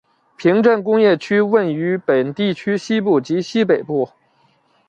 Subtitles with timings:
[0.35, 4.09] 平镇工业区位于本地区西部及西北部。